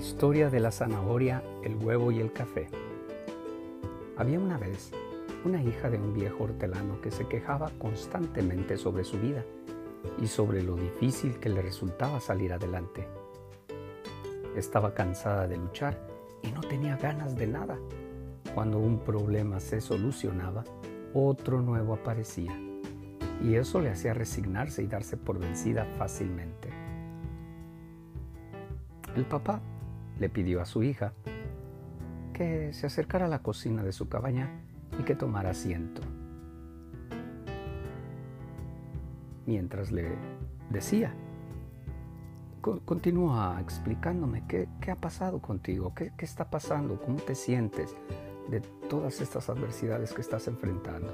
historia 0.00 0.48
de 0.48 0.60
la 0.60 0.72
zanahoria, 0.72 1.42
el 1.62 1.76
huevo 1.76 2.10
y 2.10 2.20
el 2.20 2.32
café. 2.32 2.68
Había 4.16 4.40
una 4.40 4.56
vez 4.56 4.92
una 5.44 5.62
hija 5.62 5.90
de 5.90 5.98
un 5.98 6.14
viejo 6.14 6.44
hortelano 6.44 7.02
que 7.02 7.10
se 7.10 7.28
quejaba 7.28 7.70
constantemente 7.78 8.78
sobre 8.78 9.04
su 9.04 9.20
vida 9.20 9.44
y 10.18 10.26
sobre 10.26 10.62
lo 10.62 10.76
difícil 10.76 11.38
que 11.38 11.50
le 11.50 11.60
resultaba 11.60 12.18
salir 12.18 12.54
adelante. 12.54 13.06
Estaba 14.56 14.94
cansada 14.94 15.46
de 15.46 15.58
luchar 15.58 15.98
y 16.42 16.50
no 16.50 16.62
tenía 16.62 16.96
ganas 16.96 17.36
de 17.36 17.48
nada. 17.48 17.78
Cuando 18.54 18.78
un 18.78 19.00
problema 19.00 19.60
se 19.60 19.82
solucionaba, 19.82 20.64
otro 21.12 21.60
nuevo 21.60 21.92
aparecía 21.92 22.58
y 23.44 23.54
eso 23.54 23.82
le 23.82 23.90
hacía 23.90 24.14
resignarse 24.14 24.82
y 24.82 24.86
darse 24.86 25.18
por 25.18 25.38
vencida 25.38 25.84
fácilmente. 25.98 26.70
El 29.14 29.26
papá 29.26 29.60
le 30.20 30.28
pidió 30.28 30.60
a 30.60 30.66
su 30.66 30.84
hija 30.84 31.12
que 32.32 32.72
se 32.72 32.86
acercara 32.86 33.24
a 33.24 33.28
la 33.28 33.40
cocina 33.40 33.82
de 33.82 33.92
su 33.92 34.08
cabaña 34.08 34.62
y 34.98 35.02
que 35.02 35.16
tomara 35.16 35.50
asiento. 35.50 36.02
Mientras 39.46 39.90
le 39.90 40.12
decía, 40.70 41.12
continúa 42.60 43.58
explicándome 43.60 44.44
qué, 44.46 44.68
ha 44.90 44.96
pasado 44.96 45.40
contigo, 45.40 45.92
qué, 45.94 46.12
qué 46.16 46.24
está 46.24 46.50
pasando, 46.50 47.00
cómo 47.00 47.16
te 47.16 47.34
sientes 47.34 47.96
de 48.48 48.60
todas 48.88 49.20
estas 49.20 49.48
adversidades 49.48 50.12
que 50.12 50.20
estás 50.20 50.46
enfrentando. 50.46 51.12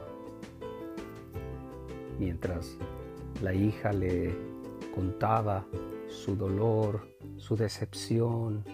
Mientras 2.18 2.76
la 3.42 3.54
hija 3.54 3.92
le 3.92 4.34
contaba 4.94 5.64
su 6.08 6.34
dolor, 6.34 7.08
su 7.36 7.56
decepción, 7.56 8.64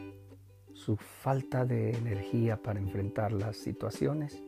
su 0.84 0.96
falta 0.96 1.64
de 1.64 1.92
energía 1.92 2.60
para 2.60 2.80
enfrentar 2.80 3.30
las 3.30 3.56
situaciones, 3.56 4.42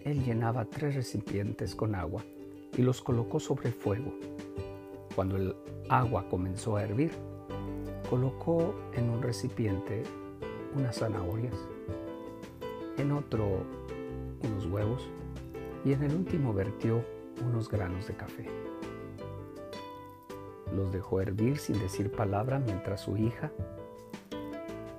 él 0.00 0.24
llenaba 0.24 0.64
tres 0.64 0.96
recipientes 0.96 1.76
con 1.76 1.94
agua 1.94 2.24
y 2.76 2.82
los 2.82 3.00
colocó 3.00 3.38
sobre 3.38 3.70
fuego. 3.70 4.12
Cuando 5.14 5.36
el 5.36 5.54
agua 5.88 6.26
comenzó 6.28 6.76
a 6.76 6.82
hervir, 6.82 7.12
colocó 8.10 8.74
en 8.94 9.10
un 9.10 9.22
recipiente 9.22 10.02
unas 10.74 10.98
zanahorias, 10.98 11.54
en 12.98 13.12
otro 13.12 13.64
unos 14.42 14.66
huevos 14.66 15.08
y 15.84 15.92
en 15.92 16.02
el 16.02 16.16
último 16.16 16.52
vertió 16.52 17.04
unos 17.46 17.68
granos 17.68 18.08
de 18.08 18.14
café. 18.14 18.48
Los 20.74 20.90
dejó 20.90 21.20
hervir 21.20 21.58
sin 21.58 21.78
decir 21.78 22.10
palabra 22.10 22.58
mientras 22.58 23.02
su 23.02 23.16
hija 23.16 23.52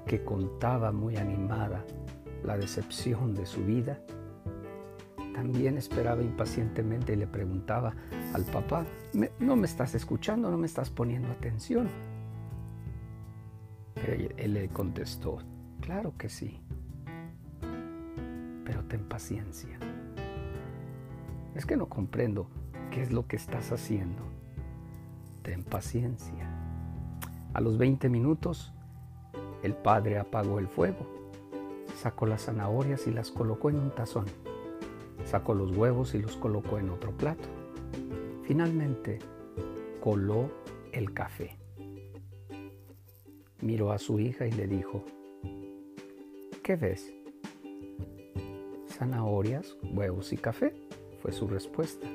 que 0.06 0.24
contaba 0.24 0.92
muy 0.92 1.18
animada 1.18 1.86
la 2.44 2.58
decepción 2.58 3.34
de 3.34 3.46
su 3.46 3.64
vida, 3.64 4.00
también 5.34 5.78
esperaba 5.78 6.22
impacientemente 6.22 7.14
y 7.14 7.16
le 7.16 7.28
preguntaba 7.28 7.96
al 8.34 8.44
papá, 8.44 8.86
¿no 9.40 9.56
me 9.56 9.66
estás 9.66 9.96
escuchando? 9.96 10.52
¿No 10.52 10.58
me 10.58 10.68
estás 10.68 10.90
poniendo 10.90 11.32
atención? 11.32 11.90
él 14.38 14.54
le 14.54 14.68
contestó, 14.68 15.40
claro 15.80 16.14
que 16.18 16.28
sí, 16.28 16.60
pero 18.66 18.84
ten 18.84 19.08
paciencia. 19.08 19.80
Es 21.56 21.66
que 21.66 21.78
no 21.78 21.88
comprendo 21.88 22.48
qué 22.92 23.02
es 23.02 23.12
lo 23.12 23.28
que 23.28 23.36
estás 23.36 23.72
haciendo. 23.72 24.24
Ten 25.44 25.64
paciencia. 25.64 26.50
A 27.54 27.62
los 27.62 27.78
20 27.78 28.10
minutos 28.10 28.74
el 29.64 29.74
padre 29.74 30.20
apagó 30.20 30.60
el 30.60 30.68
fuego, 30.68 31.08
sacó 31.96 32.26
las 32.26 32.46
zanahorias 32.46 33.08
y 33.08 33.12
las 33.12 33.32
colocó 33.32 33.70
en 33.70 33.78
un 33.78 33.92
tazón, 33.92 34.26
sacó 35.26 35.54
los 35.54 35.76
huevos 35.76 36.14
y 36.14 36.20
los 36.20 36.36
colocó 36.36 36.78
en 36.78 36.90
otro 36.90 37.12
plato. 37.12 37.48
Finalmente, 38.44 39.20
coló 40.02 40.52
el 40.92 41.14
café. 41.14 41.58
Miró 43.62 43.94
a 43.94 43.98
su 43.98 44.20
hija 44.20 44.46
y 44.46 44.52
le 44.52 44.68
dijo, 44.68 45.06
¿qué 46.62 46.76
ves? 46.76 47.14
Zanahorias, 48.90 49.78
huevos 49.82 50.34
y 50.34 50.38
café, 50.38 50.74
fue 51.22 51.32
su 51.32 51.48
respuesta. 51.48 52.06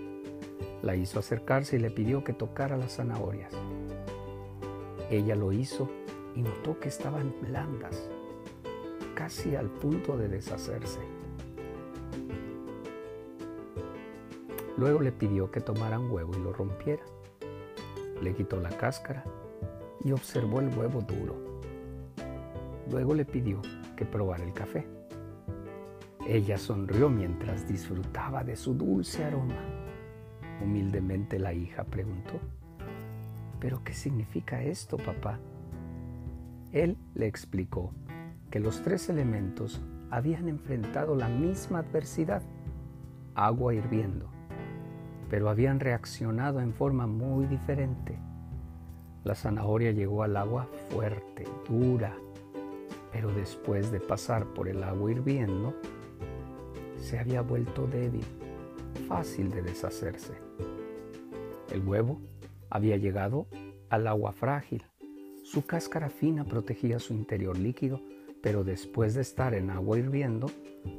La 0.82 0.94
hizo 0.96 1.18
acercarse 1.18 1.76
y 1.76 1.78
le 1.78 1.90
pidió 1.90 2.22
que 2.22 2.34
tocara 2.34 2.76
las 2.76 2.96
zanahorias. 2.96 3.52
Ella 5.10 5.34
lo 5.34 5.52
hizo 5.52 5.88
y 6.38 6.42
notó 6.42 6.78
que 6.78 6.88
estaban 6.88 7.34
blandas, 7.42 8.08
casi 9.16 9.56
al 9.56 9.68
punto 9.68 10.16
de 10.16 10.28
deshacerse. 10.28 11.00
Luego 14.76 15.00
le 15.00 15.10
pidió 15.10 15.50
que 15.50 15.60
tomara 15.60 15.98
un 15.98 16.12
huevo 16.12 16.32
y 16.36 16.40
lo 16.40 16.52
rompiera. 16.52 17.02
Le 18.22 18.36
quitó 18.36 18.60
la 18.60 18.68
cáscara 18.68 19.24
y 20.04 20.12
observó 20.12 20.60
el 20.60 20.68
huevo 20.78 21.00
duro. 21.00 21.34
Luego 22.88 23.14
le 23.14 23.24
pidió 23.24 23.60
que 23.96 24.04
probara 24.04 24.44
el 24.44 24.52
café. 24.52 24.86
Ella 26.24 26.56
sonrió 26.56 27.10
mientras 27.10 27.66
disfrutaba 27.66 28.44
de 28.44 28.54
su 28.54 28.74
dulce 28.74 29.24
aroma. 29.24 29.58
Humildemente 30.62 31.40
la 31.40 31.52
hija 31.52 31.82
preguntó, 31.82 32.34
¿pero 33.58 33.82
qué 33.82 33.92
significa 33.92 34.62
esto, 34.62 34.98
papá? 34.98 35.40
Él 36.72 36.96
le 37.14 37.26
explicó 37.26 37.92
que 38.50 38.60
los 38.60 38.82
tres 38.82 39.08
elementos 39.08 39.80
habían 40.10 40.48
enfrentado 40.48 41.14
la 41.14 41.28
misma 41.28 41.78
adversidad, 41.78 42.42
agua 43.34 43.74
hirviendo, 43.74 44.30
pero 45.30 45.48
habían 45.48 45.80
reaccionado 45.80 46.60
en 46.60 46.72
forma 46.72 47.06
muy 47.06 47.46
diferente. 47.46 48.18
La 49.24 49.34
zanahoria 49.34 49.92
llegó 49.92 50.22
al 50.22 50.36
agua 50.36 50.68
fuerte, 50.90 51.44
dura, 51.68 52.14
pero 53.12 53.32
después 53.32 53.90
de 53.90 54.00
pasar 54.00 54.46
por 54.46 54.68
el 54.68 54.82
agua 54.82 55.10
hirviendo, 55.10 55.74
se 56.98 57.18
había 57.18 57.42
vuelto 57.42 57.86
débil, 57.86 58.24
fácil 59.06 59.50
de 59.50 59.62
deshacerse. 59.62 60.34
El 61.70 61.86
huevo 61.86 62.20
había 62.70 62.96
llegado 62.96 63.46
al 63.90 64.06
agua 64.06 64.32
frágil, 64.32 64.84
su 65.50 65.64
cáscara 65.64 66.10
fina 66.10 66.44
protegía 66.44 66.98
su 66.98 67.14
interior 67.14 67.58
líquido, 67.58 68.02
pero 68.42 68.64
después 68.64 69.14
de 69.14 69.22
estar 69.22 69.54
en 69.54 69.70
agua 69.70 69.98
hirviendo, 69.98 70.50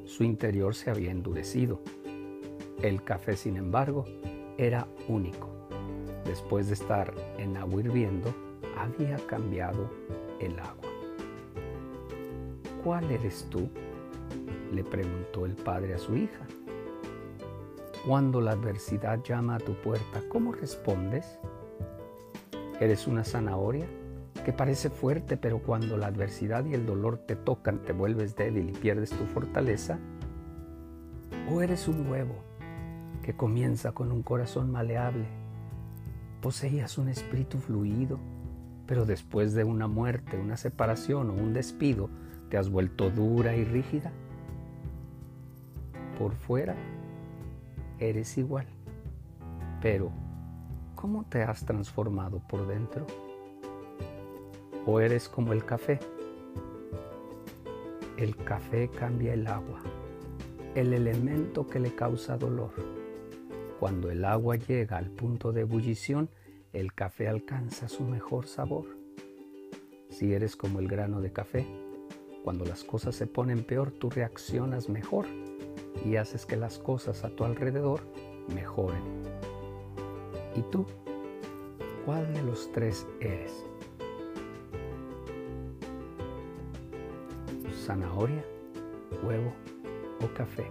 su 0.06 0.24
interior 0.24 0.74
se 0.74 0.90
había 0.90 1.12
endurecido. 1.12 1.84
El 2.82 3.04
café, 3.04 3.38
sin 3.38 3.58
embargo, 3.58 4.06
era 4.58 4.88
único. 5.08 5.52
Después 6.26 6.66
de 6.66 6.74
estar 6.74 7.14
en 7.38 7.58
agua 7.58 7.82
hirviendo, 7.82 8.34
había 8.76 9.18
cambiado 9.28 9.92
el 10.40 10.58
agua. 10.60 10.90
¿Cuál 12.84 13.12
eres 13.12 13.46
tú? 13.52 13.70
le 14.74 14.84
preguntó 14.84 15.46
el 15.46 15.54
padre 15.54 15.94
a 15.94 16.00
su 16.00 16.16
hija. 16.16 16.48
Cuando 18.04 18.42
la 18.42 18.54
adversidad 18.54 19.24
llama 19.24 19.58
a 19.58 19.60
tu 19.60 19.76
puerta, 19.76 20.24
¿cómo 20.28 20.54
respondes? 20.54 21.38
¿Eres 22.80 23.06
una 23.06 23.24
zanahoria? 23.24 23.86
Que 24.50 24.54
parece 24.54 24.90
fuerte, 24.90 25.38
pero 25.38 25.62
cuando 25.62 25.96
la 25.96 26.08
adversidad 26.08 26.66
y 26.66 26.74
el 26.74 26.88
dolor 26.88 27.20
te 27.20 27.36
tocan, 27.36 27.84
te 27.84 27.94
vuelves 27.94 28.36
débil 28.36 28.72
y 28.72 28.72
pierdes 28.72 29.12
tu 29.12 29.28
fortaleza? 29.28 30.00
¿O 31.54 31.62
eres 31.62 31.88
un 31.88 32.10
huevo 32.10 32.34
que 33.22 33.36
comienza 33.36 33.92
con 33.92 34.12
un 34.12 34.24
corazón 34.24 34.72
maleable? 34.72 35.28
Poseías 36.42 36.98
un 36.98 37.10
espíritu 37.10 37.60
fluido, 37.60 38.20
pero 38.88 39.06
después 39.06 39.54
de 39.54 39.66
una 39.66 39.88
muerte, 39.88 40.40
una 40.40 40.58
separación 40.58 41.30
o 41.30 41.34
un 41.34 41.54
despido, 41.54 42.10
te 42.50 42.58
has 42.58 42.72
vuelto 42.72 43.12
dura 43.12 43.56
y 43.56 43.66
rígida? 43.66 44.12
Por 46.18 46.34
fuera 46.34 46.76
eres 48.00 48.36
igual, 48.40 48.66
pero 49.80 50.10
¿cómo 50.96 51.24
te 51.26 51.44
has 51.44 51.64
transformado 51.66 52.42
por 52.48 52.66
dentro? 52.66 53.06
O 54.90 55.00
eres 55.00 55.30
como 55.30 55.54
el 55.54 55.64
café. 55.66 56.00
El 58.18 58.36
café 58.36 58.90
cambia 58.90 59.34
el 59.34 59.46
agua, 59.46 59.82
el 60.74 60.94
elemento 60.94 61.68
que 61.68 61.80
le 61.80 61.94
causa 61.94 62.38
dolor. 62.38 62.72
Cuando 63.80 64.10
el 64.10 64.26
agua 64.26 64.56
llega 64.56 64.98
al 64.98 65.12
punto 65.12 65.52
de 65.52 65.62
ebullición, 65.62 66.30
el 66.74 66.94
café 66.94 67.28
alcanza 67.28 67.88
su 67.88 68.04
mejor 68.04 68.48
sabor. 68.48 68.86
Si 70.10 70.34
eres 70.34 70.56
como 70.56 70.80
el 70.80 70.88
grano 70.88 71.22
de 71.22 71.32
café, 71.32 71.68
cuando 72.44 72.66
las 72.66 72.84
cosas 72.84 73.14
se 73.16 73.28
ponen 73.28 73.64
peor, 73.64 73.92
tú 73.92 74.10
reaccionas 74.10 74.90
mejor 74.90 75.28
y 76.04 76.16
haces 76.16 76.48
que 76.48 76.58
las 76.58 76.80
cosas 76.80 77.24
a 77.24 77.30
tu 77.30 77.44
alrededor 77.44 78.02
mejoren. 78.56 79.04
¿Y 80.56 80.64
tú? 80.64 80.88
¿Cuál 82.06 82.34
de 82.34 82.42
los 82.42 82.72
tres 82.72 83.06
eres? 83.20 83.69
Zanahoria, 87.80 88.44
huevo 89.24 89.54
o 90.22 90.34
café. 90.34 90.70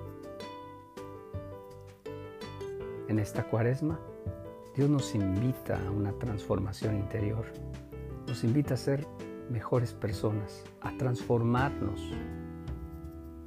En 3.09 3.19
esta 3.19 3.45
cuaresma, 3.45 3.99
Dios 4.77 4.91
nos 4.91 5.15
invita 5.15 5.79
a 5.87 5.91
una 5.91 6.13
transformación 6.13 6.97
interior, 6.97 7.47
nos 8.27 8.45
invita 8.45 8.75
a 8.75 8.77
ser 8.77 9.07
mejores 9.51 9.95
personas, 9.95 10.65
a 10.83 10.97
transformarnos, 10.99 12.01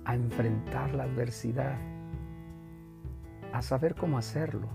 a 0.05 0.15
enfrentar 0.15 0.95
la 0.95 1.03
adversidad, 1.03 1.77
a 3.53 3.61
saber 3.61 3.95
cómo 3.95 4.17
hacerlo. 4.17 4.67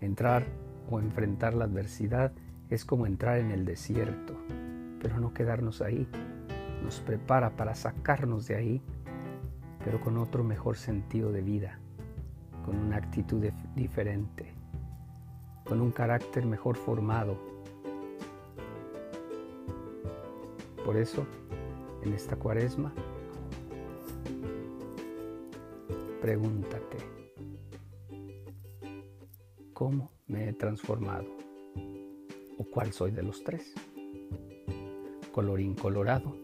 Entrar 0.00 0.46
o 0.88 1.00
enfrentar 1.00 1.54
la 1.54 1.64
adversidad 1.64 2.32
es 2.70 2.84
como 2.84 3.06
entrar 3.06 3.38
en 3.38 3.50
el 3.50 3.64
desierto, 3.64 4.34
pero 5.00 5.18
no 5.18 5.34
quedarnos 5.34 5.82
ahí. 5.82 6.08
Nos 6.84 7.00
prepara 7.00 7.56
para 7.56 7.74
sacarnos 7.74 8.46
de 8.46 8.56
ahí, 8.56 8.82
pero 9.82 10.00
con 10.02 10.18
otro 10.18 10.44
mejor 10.44 10.76
sentido 10.76 11.32
de 11.32 11.40
vida, 11.40 11.78
con 12.66 12.76
una 12.76 12.98
actitud 12.98 13.42
diferente, 13.74 14.52
con 15.64 15.80
un 15.80 15.90
carácter 15.90 16.44
mejor 16.44 16.76
formado. 16.76 17.38
Por 20.84 20.98
eso, 20.98 21.26
en 22.02 22.12
esta 22.12 22.36
cuaresma, 22.36 22.92
pregúntate, 26.20 26.98
¿cómo 29.72 30.12
me 30.26 30.50
he 30.50 30.52
transformado? 30.52 31.24
¿O 32.58 32.64
cuál 32.64 32.92
soy 32.92 33.10
de 33.10 33.22
los 33.22 33.42
tres? 33.42 33.72
Colorín 35.32 35.74
colorado, 35.74 36.43